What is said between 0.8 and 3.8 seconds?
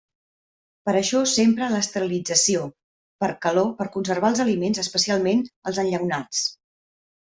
Per això s'empra l'esterilització per calor